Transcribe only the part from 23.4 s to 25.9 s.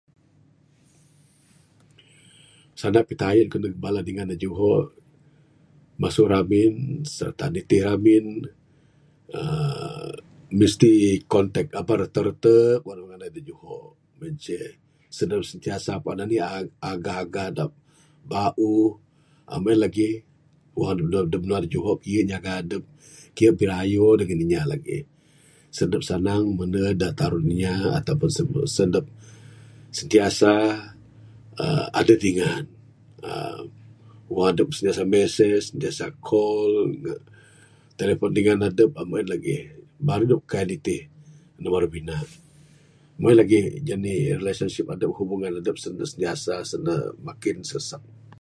birayo dangan inya lagih...sen